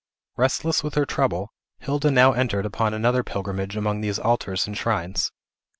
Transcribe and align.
Restless 0.35 0.83
with 0.83 0.95
her 0.95 1.05
trouble, 1.05 1.53
Hilda 1.77 2.09
now 2.09 2.33
entered 2.33 2.65
upon 2.65 2.91
another 2.95 3.23
pilgrimage 3.23 3.75
among 3.77 4.01
these 4.01 4.17
altars 4.17 4.65
and 4.65 4.75
shrines. 4.75 5.31